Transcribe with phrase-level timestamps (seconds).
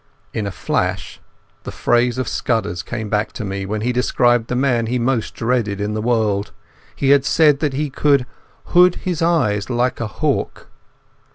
[0.33, 1.19] In a flash
[1.61, 4.97] the phrase of Scudder's came back to me, when he had described the man he
[4.97, 6.51] most dreaded in the world.
[6.95, 8.25] He had said that he "could
[8.73, 10.69] hood his eyes like a hawk".